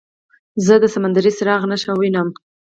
[0.65, 2.29] زه د سمندري څراغ نښه وینم.